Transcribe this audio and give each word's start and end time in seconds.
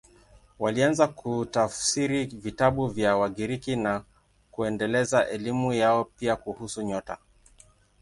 Walianza 0.59 1.07
kutafsiri 1.07 2.25
vitabu 2.25 2.87
vya 2.87 3.17
Wagiriki 3.17 3.75
na 3.75 4.03
kuendeleza 4.51 5.27
elimu 5.29 5.73
yao, 5.73 6.03
pia 6.05 6.35
kuhusu 6.35 6.81
nyota. 6.81 7.17